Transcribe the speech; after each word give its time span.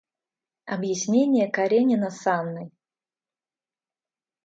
Объяснение 0.65 1.47
Каренина 1.51 2.09
с 2.09 2.25
Анной. 2.25 2.71